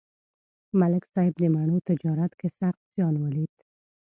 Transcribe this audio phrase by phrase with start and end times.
[0.79, 3.53] ملک صاحب د مڼو تجارت کې سخت زیان ولید